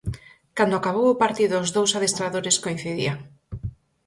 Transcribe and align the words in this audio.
Cando 0.57 0.75
acabou 0.77 1.07
o 1.09 1.19
partido, 1.23 1.55
os 1.63 1.69
dous 1.75 1.91
adestradores 1.97 2.59
coincidían. 2.63 3.17